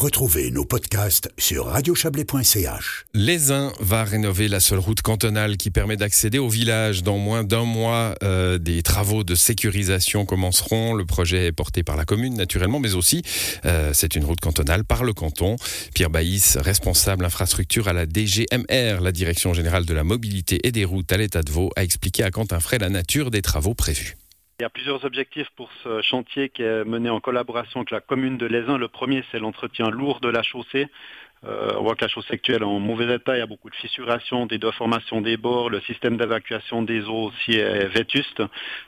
Retrouvez 0.00 0.50
nos 0.50 0.64
podcasts 0.64 1.30
sur 1.36 1.66
radiochablais.ch. 1.66 3.04
Lézin 3.12 3.70
va 3.80 4.02
rénover 4.02 4.48
la 4.48 4.58
seule 4.58 4.78
route 4.78 5.02
cantonale 5.02 5.58
qui 5.58 5.70
permet 5.70 5.98
d'accéder 5.98 6.38
au 6.38 6.48
village. 6.48 7.02
Dans 7.02 7.18
moins 7.18 7.44
d'un 7.44 7.66
mois, 7.66 8.14
euh, 8.22 8.56
des 8.56 8.82
travaux 8.82 9.24
de 9.24 9.34
sécurisation 9.34 10.24
commenceront. 10.24 10.94
Le 10.94 11.04
projet 11.04 11.48
est 11.48 11.52
porté 11.52 11.82
par 11.82 11.98
la 11.98 12.06
commune, 12.06 12.34
naturellement, 12.34 12.80
mais 12.80 12.94
aussi 12.94 13.20
euh, 13.66 13.90
c'est 13.92 14.16
une 14.16 14.24
route 14.24 14.40
cantonale 14.40 14.86
par 14.86 15.04
le 15.04 15.12
canton. 15.12 15.56
Pierre 15.94 16.08
Baïs, 16.08 16.56
responsable 16.56 17.26
infrastructure 17.26 17.86
à 17.86 17.92
la 17.92 18.06
DGMR, 18.06 19.02
la 19.02 19.12
Direction 19.12 19.52
générale 19.52 19.84
de 19.84 19.92
la 19.92 20.02
mobilité 20.02 20.66
et 20.66 20.72
des 20.72 20.86
routes 20.86 21.12
à 21.12 21.18
l'État 21.18 21.42
de 21.42 21.52
Vaud, 21.52 21.68
a 21.76 21.84
expliqué 21.84 22.22
à 22.22 22.30
Quentin 22.30 22.58
Fray 22.58 22.78
la 22.78 22.88
nature 22.88 23.30
des 23.30 23.42
travaux 23.42 23.74
prévus. 23.74 24.16
Il 24.60 24.64
y 24.64 24.66
a 24.66 24.68
plusieurs 24.68 25.06
objectifs 25.06 25.48
pour 25.56 25.70
ce 25.82 26.02
chantier 26.02 26.50
qui 26.50 26.62
est 26.62 26.84
mené 26.84 27.08
en 27.08 27.18
collaboration 27.18 27.80
avec 27.80 27.90
la 27.92 28.02
commune 28.02 28.36
de 28.36 28.44
Lézin. 28.44 28.76
Le 28.76 28.88
premier, 28.88 29.24
c'est 29.32 29.38
l'entretien 29.38 29.88
lourd 29.88 30.20
de 30.20 30.28
la 30.28 30.42
chaussée. 30.42 30.88
Euh, 31.46 31.72
on 31.78 31.82
voit 31.82 31.94
que 31.94 32.04
la 32.04 32.08
chaussée 32.08 32.34
actuelle 32.34 32.60
est 32.60 32.66
en 32.66 32.78
mauvais 32.78 33.14
état, 33.14 33.34
il 33.34 33.38
y 33.38 33.42
a 33.42 33.46
beaucoup 33.46 33.70
de 33.70 33.74
fissuration, 33.76 34.44
des 34.44 34.58
déformations 34.58 35.22
des 35.22 35.38
bords, 35.38 35.70
le 35.70 35.80
système 35.80 36.18
d'évacuation 36.18 36.82
des 36.82 37.08
eaux 37.08 37.30
aussi 37.30 37.52
est 37.52 37.86
vétuste. 37.86 38.42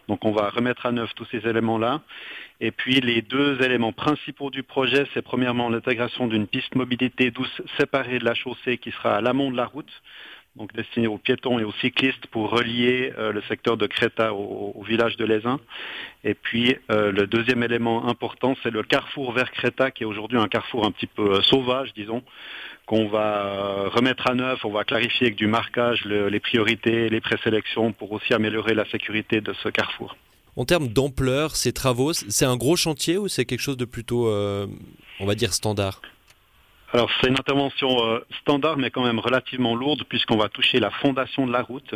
Donc 0.09 0.27
on 0.27 0.33
va 0.33 0.51
remettre 0.51 0.85
à 0.85 0.93
neuf 0.93 1.15
tous 1.15 1.27
ces 1.31 1.39
éléments-là. 1.39 2.03
Et 2.61 2.71
puis 2.71 3.01
les 3.01 3.23
deux 3.23 3.63
éléments 3.63 3.93
principaux 3.93 4.51
du 4.51 4.63
projet, 4.63 5.07
c'est 5.15 5.23
premièrement 5.23 5.71
l'intégration 5.71 6.27
d'une 6.27 6.47
piste 6.47 6.75
mobilité 6.75 7.31
douce 7.31 7.63
séparée 7.79 8.19
de 8.19 8.27
la 8.27 8.35
chaussée 8.35 8.77
qui 8.77 8.91
sera 8.91 9.17
à 9.17 9.23
l'amont 9.23 9.51
de 9.51 9.57
la 9.57 9.65
route 9.65 10.03
donc 10.57 10.73
destiné 10.75 11.07
aux 11.07 11.19
piétons 11.19 11.59
et 11.59 11.65
aux 11.65 11.73
cyclistes 11.81 12.27
pour 12.31 12.51
relier 12.51 13.13
euh, 13.19 13.33
le 13.33 13.41
secteur 13.43 13.77
de 13.77 13.87
Créta 13.87 14.35
au, 14.35 14.83
village 14.87 15.17
de 15.17 15.25
Lézin. 15.25 15.59
Et 16.25 16.35
puis 16.35 16.77
euh, 16.91 17.11
le 17.11 17.27
deuxième 17.27 17.63
élément 17.63 18.09
important, 18.09 18.55
c'est 18.63 18.71
le 18.71 18.83
carrefour 18.83 19.33
vers 19.33 19.51
Créta, 19.51 19.91
qui 19.91 20.03
est 20.03 20.07
aujourd'hui 20.07 20.39
un 20.39 20.49
carrefour 20.49 20.85
un 20.85 20.91
petit 20.91 21.07
peu 21.07 21.37
euh, 21.37 21.43
sauvage, 21.43 21.95
disons, 21.95 22.23
qu'on 22.85 23.09
va 23.09 23.89
remettre 23.89 24.27
à 24.27 24.35
neuf. 24.35 24.65
On 24.65 24.71
va 24.71 24.85
clarifier 24.85 25.29
avec 25.29 25.37
du 25.37 25.47
marquage 25.47 26.05
les 26.05 26.41
priorités, 26.41 27.09
les 27.09 27.21
présélections 27.21 27.93
pour 27.93 28.13
aussi 28.13 28.35
améliorer 28.35 28.75
la 28.75 28.85
sécurité 28.91 29.41
de 29.41 29.55
ce 29.63 29.69
carrefour. 29.69 30.17
En 30.57 30.65
termes 30.65 30.89
d'ampleur, 30.89 31.57
ces 31.57 31.73
travaux, 31.73 32.13
c'est 32.13 32.45
un 32.45 32.57
gros 32.57 32.77
chantier 32.77 33.17
ou 33.19 33.29
c'est 33.29 33.45
quelque 33.45 33.61
chose 33.61 33.77
de 33.77 33.85
plutôt, 33.85 34.29
on 34.29 35.27
va 35.27 35.35
dire, 35.37 35.55
standard? 35.55 36.03
Alors 36.93 37.11
c'est 37.21 37.29
une 37.29 37.39
intervention 37.39 37.89
euh, 38.05 38.21
standard 38.43 38.77
mais 38.77 38.91
quand 38.91 39.05
même 39.05 39.19
relativement 39.19 39.75
lourde 39.75 40.05
puisqu'on 40.09 40.37
va 40.37 40.49
toucher 40.49 40.79
la 40.79 40.91
fondation 40.91 41.47
de 41.47 41.53
la 41.53 41.63
route 41.63 41.95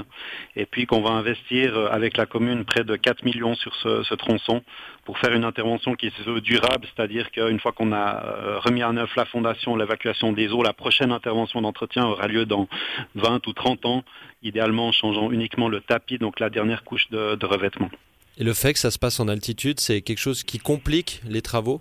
et 0.57 0.65
puis 0.65 0.87
qu'on 0.87 1.03
va 1.03 1.11
investir 1.11 1.77
euh, 1.77 1.89
avec 1.91 2.17
la 2.17 2.27
commune 2.27 2.65
près 2.65 2.83
de 2.83 2.97
4 2.97 3.25
millions 3.25 3.55
sur 3.55 3.75
ce, 3.77 4.15
tronçon 4.15 4.63
pour 5.05 5.19
faire 5.19 5.33
une 5.35 5.45
intervention 5.45 5.95
qui 5.95 6.11
se 6.11 6.23
veut 6.23 6.41
durable, 6.41 6.89
c'est-à-dire 6.97 7.31
qu'une 7.31 7.61
fois 7.61 7.73
qu'on 7.73 7.93
a 7.93 8.25
euh, 8.25 8.59
remis 8.59 8.83
à 8.83 8.91
neuf 8.93 9.15
la 9.15 9.27
fondation, 9.27 9.77
l'évacuation 9.77 10.33
des 10.33 10.49
eaux, 10.49 10.63
la 10.63 10.73
prochaine 10.73 11.13
intervention 11.13 11.61
d'entretien 11.61 12.07
aura 12.07 12.27
lieu 12.27 12.47
dans 12.47 12.67
20 13.15 13.47
ou 13.47 13.53
30 13.53 13.85
ans, 13.85 14.05
idéalement 14.43 14.89
en 14.89 14.93
changeant 14.93 15.31
uniquement 15.31 15.69
le 15.69 15.81
tapis, 15.81 16.19
donc 16.19 16.41
la 16.41 16.51
dernière 16.51 16.83
couche 16.83 17.09
de 17.11 17.47
revêtement. 17.47 17.91
Et 18.39 18.45
le 18.45 18.53
fait 18.53 18.75
que 18.75 18.79
ça 18.79 18.91
se 18.91 18.99
passe 18.99 19.19
en 19.19 19.29
altitude, 19.29 19.81
c'est 19.81 20.03
quelque 20.03 20.19
chose 20.19 20.43
qui 20.43 20.59
complique 20.59 21.21
les 21.27 21.41
travaux? 21.41 21.81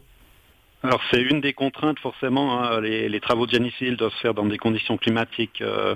Alors 0.85 1.01
c'est 1.09 1.21
une 1.21 1.41
des 1.41 1.53
contraintes 1.53 1.99
forcément. 1.99 2.61
Hein. 2.61 2.79
Les, 2.81 3.19
travaux 3.19 3.47
de 3.47 3.51
Genicil 3.51 3.97
doivent 3.97 4.13
se 4.13 4.19
faire 4.19 4.35
dans 4.35 4.45
des 4.45 4.59
conditions 4.59 4.97
climatiques 4.97 5.61
euh, 5.61 5.95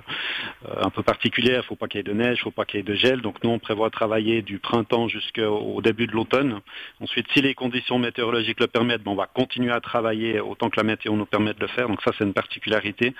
euh, 0.67 0.81
un 0.81 0.89
peu 0.89 1.03
particulières. 1.03 1.57
Il 1.57 1.57
ne 1.57 1.63
faut 1.63 1.75
pas 1.75 1.87
qu'il 1.87 1.99
y 1.99 2.01
ait 2.01 2.03
de 2.03 2.13
neige, 2.13 2.37
il 2.37 2.41
ne 2.41 2.43
faut 2.45 2.51
pas 2.51 2.65
qu'il 2.65 2.79
y 2.79 2.81
ait 2.81 2.83
de 2.83 2.95
gel. 2.95 3.21
Donc 3.21 3.43
nous 3.43 3.51
on 3.51 3.59
prévoit 3.59 3.91
travailler 3.91 4.41
du 4.41 4.57
printemps 4.57 5.07
jusqu'au 5.07 5.79
début 5.83 6.07
de 6.07 6.13
l'automne. 6.13 6.61
Ensuite, 7.01 7.27
si 7.33 7.41
les 7.41 7.53
conditions 7.53 7.99
météorologiques 7.99 8.59
le 8.59 8.67
permettent, 8.67 9.03
ben, 9.03 9.11
on 9.11 9.15
va 9.15 9.27
continuer 9.27 9.71
à 9.71 9.79
travailler 9.79 10.39
autant 10.39 10.69
que 10.69 10.77
la 10.77 10.83
météo 10.83 11.15
nous 11.15 11.27
permet 11.27 11.53
de 11.53 11.59
le 11.59 11.67
faire. 11.67 11.87
Donc 11.87 12.01
ça 12.01 12.11
c'est 12.17 12.23
une 12.23 12.33
particularité. 12.33 13.13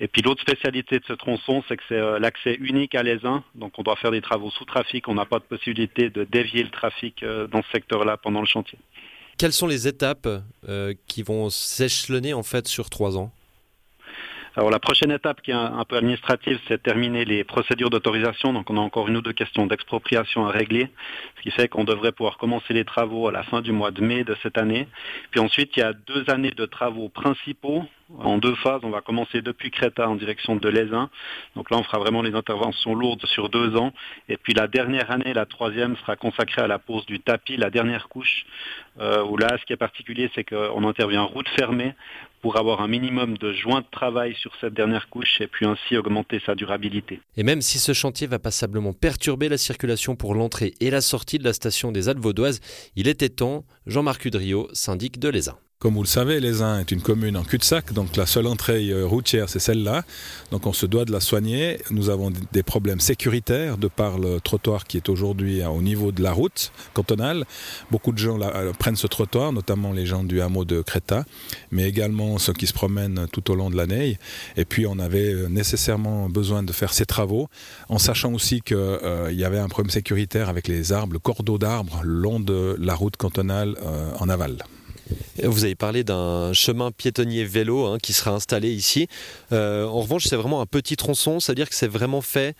Et 0.00 0.08
puis 0.08 0.22
l'autre 0.22 0.40
spécialité 0.40 0.98
de 1.00 1.04
ce 1.04 1.12
tronçon, 1.12 1.62
c'est 1.68 1.76
que 1.76 1.82
c'est 1.88 2.00
euh, 2.00 2.18
l'accès 2.18 2.56
unique 2.60 2.94
à 2.94 3.02
l'Aisin. 3.02 3.44
Donc 3.54 3.78
on 3.78 3.82
doit 3.82 3.96
faire 3.96 4.10
des 4.10 4.22
travaux 4.22 4.50
sous 4.50 4.64
trafic. 4.64 5.06
On 5.08 5.14
n'a 5.14 5.26
pas 5.26 5.38
de 5.38 5.44
possibilité 5.44 6.08
de 6.08 6.24
dévier 6.24 6.62
le 6.62 6.70
trafic 6.70 7.22
dans 7.50 7.62
ce 7.62 7.70
secteur-là 7.72 8.16
pendant 8.16 8.40
le 8.40 8.46
chantier. 8.46 8.78
Quelles 9.40 9.54
sont 9.54 9.66
les 9.66 9.88
étapes 9.88 10.28
euh, 10.68 10.92
qui 11.06 11.22
vont 11.22 11.48
s'échelonner 11.48 12.34
en 12.34 12.42
fait 12.42 12.68
sur 12.68 12.90
trois 12.90 13.16
ans? 13.16 13.32
Alors 14.54 14.68
la 14.68 14.78
prochaine 14.78 15.10
étape 15.10 15.40
qui 15.40 15.50
est 15.50 15.54
un, 15.54 15.82
peu 15.88 15.96
administrative, 15.96 16.58
c'est 16.68 16.82
terminer 16.82 17.24
les 17.24 17.42
procédures 17.42 17.88
d'autorisation. 17.88 18.52
Donc 18.52 18.68
on 18.68 18.76
a 18.76 18.80
encore 18.80 19.08
une 19.08 19.16
ou 19.16 19.22
deux 19.22 19.32
questions 19.32 19.64
d'expropriation 19.64 20.44
à 20.44 20.50
régler, 20.50 20.90
ce 21.38 21.42
qui 21.42 21.50
fait 21.52 21.68
qu'on 21.68 21.84
devrait 21.84 22.12
pouvoir 22.12 22.36
commencer 22.36 22.74
les 22.74 22.84
travaux 22.84 23.28
à 23.28 23.32
la 23.32 23.42
fin 23.44 23.62
du 23.62 23.72
mois 23.72 23.92
de 23.92 24.02
mai 24.02 24.24
de 24.24 24.36
cette 24.42 24.58
année. 24.58 24.86
Puis 25.30 25.40
ensuite, 25.40 25.74
il 25.74 25.80
y 25.80 25.84
a 25.84 25.94
deux 25.94 26.28
années 26.28 26.50
de 26.50 26.66
travaux 26.66 27.08
principaux 27.08 27.86
en 28.18 28.38
deux 28.38 28.54
phases. 28.56 28.80
On 28.82 28.90
va 28.90 29.00
commencer 29.00 29.42
depuis 29.42 29.70
Créta 29.70 30.08
en 30.08 30.16
direction 30.16 30.56
de 30.56 30.68
l'Aisin. 30.68 31.10
Donc 31.56 31.70
là, 31.70 31.78
on 31.78 31.82
fera 31.82 31.98
vraiment 31.98 32.22
les 32.22 32.34
interventions 32.34 32.94
lourdes 32.94 33.24
sur 33.26 33.48
deux 33.48 33.76
ans. 33.76 33.92
Et 34.28 34.36
puis 34.36 34.54
la 34.54 34.66
dernière 34.66 35.10
année, 35.10 35.32
la 35.32 35.46
troisième, 35.46 35.96
sera 35.98 36.16
consacrée 36.16 36.62
à 36.62 36.66
la 36.66 36.78
pose 36.78 37.06
du 37.06 37.20
tapis, 37.20 37.56
la 37.56 37.70
dernière 37.70 38.08
couche, 38.08 38.46
euh, 39.00 39.24
où 39.24 39.36
là, 39.36 39.56
ce 39.60 39.64
qui 39.64 39.72
est 39.72 39.76
particulier, 39.76 40.30
c'est 40.34 40.44
qu'on 40.44 40.86
intervient 40.88 41.22
en 41.22 41.26
route 41.28 41.48
fermée 41.50 41.94
pour 42.42 42.56
avoir 42.56 42.80
un 42.80 42.88
minimum 42.88 43.36
de 43.36 43.52
joints 43.52 43.80
de 43.80 43.86
travail 43.90 44.34
sur 44.34 44.52
cette 44.60 44.74
dernière 44.74 45.08
couche 45.08 45.40
et 45.40 45.46
puis 45.46 45.66
ainsi 45.66 45.96
augmenter 45.96 46.40
sa 46.44 46.54
durabilité. 46.54 47.20
Et 47.36 47.42
même 47.42 47.60
si 47.60 47.78
ce 47.78 47.92
chantier 47.92 48.26
va 48.26 48.38
passablement 48.38 48.92
perturber 48.92 49.48
la 49.48 49.58
circulation 49.58 50.16
pour 50.16 50.34
l'entrée 50.34 50.72
et 50.80 50.90
la 50.90 51.02
sortie 51.02 51.38
de 51.38 51.44
la 51.44 51.52
station 51.52 51.92
des 51.92 52.08
Alpes 52.08 52.20
vaudoises, 52.20 52.60
il 52.96 53.08
était 53.08 53.28
temps, 53.28 53.64
Jean-Marc 53.86 54.24
Udrio, 54.24 54.68
syndic 54.72 55.18
de 55.18 55.28
l'ESA. 55.28 55.58
Comme 55.82 55.94
vous 55.94 56.02
le 56.02 56.08
savez, 56.08 56.40
Les 56.40 56.60
Uns 56.60 56.78
est 56.78 56.90
une 56.92 57.00
commune 57.00 57.38
en 57.38 57.42
cul-de-sac, 57.42 57.94
donc 57.94 58.14
la 58.16 58.26
seule 58.26 58.46
entrée 58.46 58.90
euh, 58.90 59.06
routière, 59.06 59.48
c'est 59.48 59.60
celle-là. 59.60 60.02
Donc 60.50 60.66
on 60.66 60.74
se 60.74 60.84
doit 60.84 61.06
de 61.06 61.10
la 61.10 61.20
soigner. 61.20 61.80
Nous 61.90 62.10
avons 62.10 62.30
des 62.52 62.62
problèmes 62.62 63.00
sécuritaires 63.00 63.78
de 63.78 63.88
par 63.88 64.18
le 64.18 64.42
trottoir 64.42 64.84
qui 64.84 64.98
est 64.98 65.08
aujourd'hui 65.08 65.64
au 65.64 65.80
niveau 65.80 66.12
de 66.12 66.22
la 66.22 66.32
route 66.32 66.70
cantonale. 66.92 67.46
Beaucoup 67.90 68.12
de 68.12 68.18
gens 68.18 68.38
euh, 68.42 68.74
prennent 68.78 68.96
ce 68.96 69.06
trottoir, 69.06 69.54
notamment 69.54 69.94
les 69.94 70.04
gens 70.04 70.22
du 70.22 70.42
hameau 70.42 70.66
de 70.66 70.82
Créta, 70.82 71.24
mais 71.70 71.88
également 71.88 72.36
ceux 72.36 72.52
qui 72.52 72.66
se 72.66 72.74
promènent 72.74 73.26
tout 73.32 73.50
au 73.50 73.54
long 73.54 73.70
de 73.70 73.76
l'année. 73.78 74.18
Et 74.58 74.66
puis 74.66 74.86
on 74.86 74.98
avait 74.98 75.32
euh, 75.32 75.48
nécessairement 75.48 76.28
besoin 76.28 76.62
de 76.62 76.72
faire 76.74 76.92
ces 76.92 77.06
travaux, 77.06 77.48
en 77.88 77.96
sachant 77.96 78.34
aussi 78.34 78.60
qu'il 78.60 78.76
y 79.30 79.44
avait 79.44 79.58
un 79.58 79.68
problème 79.68 79.90
sécuritaire 79.90 80.50
avec 80.50 80.68
les 80.68 80.92
arbres, 80.92 81.14
le 81.14 81.20
cordeau 81.20 81.56
d'arbres 81.56 82.02
long 82.04 82.38
de 82.38 82.76
la 82.78 82.94
route 82.94 83.16
cantonale 83.16 83.76
en 84.18 84.28
aval. 84.28 84.58
Vous 85.42 85.64
avez 85.64 85.74
parlé 85.74 86.04
d'un 86.04 86.52
chemin 86.52 86.90
piétonnier 86.90 87.44
vélo 87.44 87.86
hein, 87.86 87.98
qui 88.02 88.12
sera 88.12 88.32
installé 88.32 88.70
ici. 88.70 89.08
Euh, 89.52 89.86
en 89.86 90.00
revanche, 90.00 90.24
c'est 90.26 90.36
vraiment 90.36 90.60
un 90.60 90.66
petit 90.66 90.96
tronçon, 90.96 91.40
c'est-à-dire 91.40 91.68
que 91.68 91.74
c'est 91.74 91.88
vraiment 91.88 92.20
fait 92.20 92.54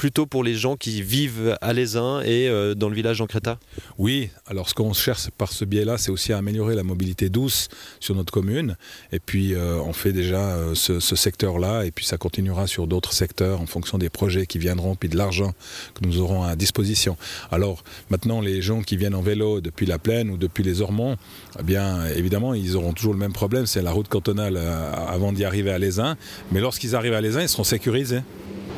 plutôt 0.00 0.24
pour 0.24 0.42
les 0.42 0.54
gens 0.54 0.76
qui 0.76 1.02
vivent 1.02 1.58
à 1.60 1.74
Lézin 1.74 2.22
et 2.22 2.48
euh, 2.48 2.74
dans 2.74 2.88
le 2.88 2.94
village 2.94 3.20
en 3.20 3.26
Créta? 3.26 3.58
Oui, 3.98 4.30
alors 4.46 4.66
ce 4.66 4.72
qu'on 4.72 4.94
cherche 4.94 5.28
par 5.36 5.52
ce 5.52 5.66
biais-là, 5.66 5.98
c'est 5.98 6.10
aussi 6.10 6.32
à 6.32 6.38
améliorer 6.38 6.74
la 6.74 6.82
mobilité 6.82 7.28
douce 7.28 7.68
sur 8.00 8.14
notre 8.14 8.32
commune. 8.32 8.78
Et 9.12 9.20
puis 9.20 9.52
euh, 9.52 9.78
on 9.84 9.92
fait 9.92 10.14
déjà 10.14 10.40
euh, 10.56 10.74
ce, 10.74 11.00
secteur-là, 11.00 11.84
et 11.84 11.90
puis 11.90 12.06
ça 12.06 12.16
continuera 12.16 12.66
sur 12.66 12.86
d'autres 12.86 13.12
secteurs 13.12 13.60
en 13.60 13.66
fonction 13.66 13.98
des 13.98 14.08
projets 14.08 14.46
qui 14.46 14.56
viendront, 14.58 14.94
puis 14.94 15.10
de 15.10 15.18
l'argent 15.18 15.52
que 15.92 16.06
nous 16.06 16.18
aurons 16.18 16.44
à 16.44 16.56
disposition. 16.56 17.18
Alors 17.50 17.84
maintenant, 18.08 18.40
les 18.40 18.62
gens 18.62 18.80
qui 18.80 18.96
viennent 18.96 19.14
en 19.14 19.20
vélo 19.20 19.60
depuis 19.60 19.84
la 19.84 19.98
plaine 19.98 20.30
ou 20.30 20.38
depuis 20.38 20.64
les 20.64 20.80
Ormonts, 20.80 21.16
eh 21.58 21.62
bien 21.62 22.06
évidemment, 22.06 22.54
ils 22.54 22.74
auront 22.74 22.94
toujours 22.94 23.12
le 23.12 23.18
même 23.20 23.34
problème, 23.34 23.66
c'est 23.66 23.82
la 23.82 23.92
route 23.92 24.08
cantonale 24.08 24.56
avant 24.56 25.34
d'y 25.34 25.44
arriver 25.44 25.70
à 25.70 25.78
Lézin. 25.78 26.16
Mais 26.52 26.60
lorsqu'ils 26.60 26.96
arrivent 26.96 27.12
à 27.12 27.20
Lézin, 27.20 27.42
ils 27.42 27.50
seront 27.50 27.64
sécurisés. 27.64 28.22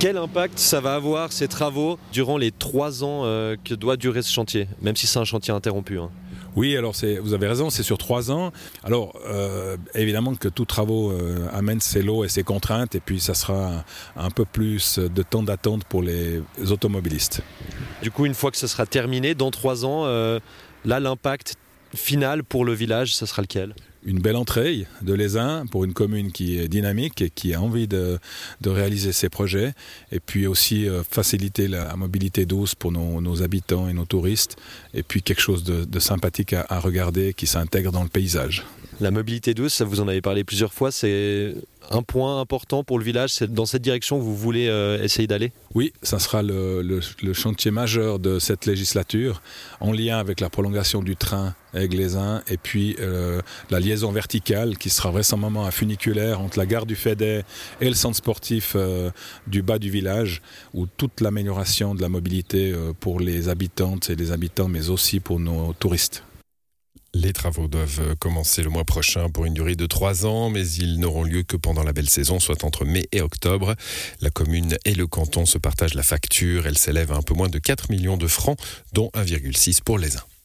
Quel 0.02 0.16
impact 0.16 0.58
ça 0.58 0.80
va 0.80 0.96
avoir 0.96 1.30
ces 1.30 1.46
travaux 1.46 1.96
durant 2.12 2.36
les 2.36 2.50
trois 2.50 3.04
ans 3.04 3.20
euh, 3.22 3.54
que 3.62 3.72
doit 3.72 3.96
durer 3.96 4.22
ce 4.22 4.32
chantier, 4.32 4.66
même 4.80 4.96
si 4.96 5.06
c'est 5.06 5.20
un 5.20 5.24
chantier 5.24 5.54
interrompu 5.54 6.00
hein 6.00 6.10
oui, 6.56 6.76
alors 6.76 6.92
vous 7.22 7.32
avez 7.32 7.46
raison, 7.46 7.70
c'est 7.70 7.84
sur 7.84 7.96
trois 7.96 8.30
ans. 8.30 8.52
Alors 8.82 9.16
euh, 9.26 9.76
évidemment 9.94 10.34
que 10.34 10.48
tout 10.48 10.64
travaux 10.64 11.10
euh, 11.12 11.47
amène 11.53 11.80
ses 11.80 12.03
lots 12.03 12.24
et 12.24 12.28
ses 12.28 12.42
contraintes, 12.42 12.97
et 12.97 13.00
puis 13.00 13.21
ça 13.21 13.32
sera 13.32 13.84
un, 14.16 14.30
peu 14.30 14.44
plus 14.44 14.98
de 14.98 15.22
temps 15.22 15.44
d'attente 15.44 15.84
pour 15.84 16.03
les 16.03 16.42
automobilistes. 16.68 17.41
Du 18.03 18.10
coup, 18.10 18.27
une 18.27 18.34
fois 18.34 18.50
que 18.50 18.59
ce 18.59 18.66
sera 18.66 18.84
terminé, 18.86 19.34
dans 19.34 19.53
trois 19.53 19.86
ans, 19.86 20.04
là 20.04 21.00
l'impact 21.00 21.54
final 21.94 22.42
pour 22.42 22.65
le 22.65 22.74
village, 22.74 23.15
ce 23.15 23.24
sera 23.24 23.41
lequel? 23.41 23.74
Une 24.04 24.21
belle 24.21 24.37
entrée 24.37 24.87
de 25.03 25.15
l'Aisin 25.15 25.65
pour 25.71 25.84
une 25.84 25.93
commune 25.93 26.33
qui 26.33 26.59
est 26.59 26.69
dynamique 26.69 27.22
et 27.22 27.31
qui 27.31 27.54
a 27.54 27.60
envie 27.60 27.89
de, 27.89 28.19
réaliser 28.65 29.13
ses 29.13 29.28
projets 29.28 29.75
et 30.10 30.21
puis 30.21 30.47
aussi 30.47 30.89
euh, 30.89 31.03
faciliter 31.03 31.69
la 31.69 31.95
mobilité 31.97 32.47
douce 32.47 32.75
pour 32.75 32.91
nos, 32.93 33.43
habitants 33.43 33.89
et 33.89 33.93
nos 33.93 34.04
touristes 34.04 34.57
et 34.95 35.03
puis 35.03 35.22
quelque 35.22 35.41
chose 35.41 35.65
de, 35.65 35.99
sympathique 35.99 36.53
à, 36.53 36.78
regarder 36.81 37.33
qui 37.34 37.47
s'intègre 37.47 37.93
dans 37.93 38.03
le 38.03 38.09
paysage. 38.09 38.65
La 39.01 39.10
mobilité 39.10 39.54
douce, 39.54 39.83
vous 39.83 40.01
en 40.01 40.09
avez 40.09 40.21
parlé 40.21 40.45
plusieurs 40.45 40.72
fois, 40.72 40.91
c'est 40.91 41.54
un 41.90 42.02
point 42.02 42.40
important 42.40 42.84
pour 42.84 42.98
le 42.98 43.04
village 43.04 43.30
C'est 43.34 43.52
dans 43.52 43.66
cette 43.66 43.82
direction 43.82 44.18
vous 44.18 44.36
voulez 44.36 44.68
euh, 44.68 45.02
essayer 45.02 45.26
d'aller? 45.26 45.52
Oui, 45.74 45.92
ça 46.02 46.18
sera 46.18 46.42
le, 46.42 47.00
chantier 47.32 47.70
majeur 47.70 48.18
de 48.18 48.38
cette 48.38 48.66
législature, 48.66 49.42
en 49.80 49.92
lien 49.92 50.18
avec 50.18 50.40
la 50.40 50.50
prolongation 50.50 51.02
du 51.02 51.16
train 51.16 51.54
uns 51.74 52.42
et 52.48 52.58
puis 52.58 52.96
euh, 53.00 53.40
la 53.70 53.80
liaison 53.80 54.12
verticale 54.12 54.76
qui 54.76 54.90
sera 54.90 55.10
vraisemblablement 55.10 55.64
un 55.64 55.70
funiculaire 55.70 56.42
entre 56.42 56.58
la 56.58 56.66
gare 56.66 56.84
du 56.84 56.96
Fédet 56.96 57.44
et 57.80 57.88
le 57.88 57.94
centre 57.94 58.16
sportif 58.16 58.74
euh, 58.76 59.10
du 59.46 59.62
bas 59.62 59.78
du 59.78 59.88
village, 59.88 60.42
où 60.74 60.86
toute 60.86 61.22
l'amélioration 61.22 61.94
de 61.94 62.02
la 62.02 62.10
mobilité 62.10 62.74
pour 63.00 63.20
les 63.20 63.48
habitantes 63.48 64.10
et 64.10 64.16
les 64.16 64.32
habitants, 64.32 64.68
mais 64.68 64.90
aussi 64.90 65.18
pour 65.18 65.40
nos 65.40 65.72
touristes. 65.72 66.22
Les 67.14 67.34
travaux 67.34 67.68
doivent 67.68 68.16
commencer 68.16 68.62
le 68.62 68.70
mois 68.70 68.84
prochain 68.84 69.28
pour 69.28 69.44
une 69.44 69.53
durée 69.53 69.76
de 69.76 69.84
trois 69.84 70.24
ans, 70.24 70.48
mais 70.48 70.66
ils 70.66 70.98
n'auront 70.98 71.24
lieu 71.24 71.42
que 71.42 71.59
pendant 71.59 71.82
la 71.82 71.92
belle 71.92 72.09
saison, 72.09 72.41
soit 72.41 72.64
entre 72.64 72.86
mai 72.86 73.06
et 73.12 73.20
octobre. 73.20 73.74
La 74.22 74.30
commune 74.30 74.78
et 74.86 74.94
le 74.94 75.06
canton 75.06 75.44
se 75.44 75.59
partagent 75.59 75.94
la 75.94 76.03
facture. 76.03 76.66
Elle 76.66 76.78
s'élève 76.78 77.12
à 77.12 77.16
un 77.16 77.22
peu 77.22 77.34
moins 77.34 77.50
de 77.50 77.59
4 77.59 77.91
millions 77.91 78.16
de 78.16 78.26
francs, 78.26 78.59
dont 78.94 79.10
1,6 79.14 79.82
pour 79.82 79.98
les 79.98 80.16
uns. 80.16 80.24